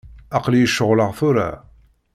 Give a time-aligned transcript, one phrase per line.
[0.37, 1.49] Aql-iyi ceɣleɣ tura.